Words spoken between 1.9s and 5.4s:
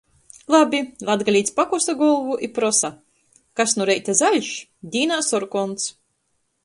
golvu i prosa:- Kas nu reita zaļš, dīnā